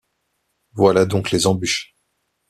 Voilà 0.73 1.05
donc 1.05 1.29
les 1.29 1.45
embûches! 1.45 1.93